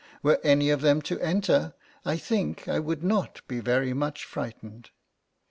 [0.23, 4.89] Were any of them to enter, I think I should not be very much frightened....'